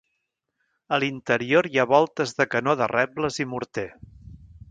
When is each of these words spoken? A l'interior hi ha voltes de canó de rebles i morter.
A 0.95 0.97
l'interior 1.03 1.69
hi 1.73 1.81
ha 1.83 1.85
voltes 1.91 2.33
de 2.41 2.47
canó 2.55 2.75
de 2.81 2.87
rebles 2.93 3.39
i 3.45 3.49
morter. 3.55 3.87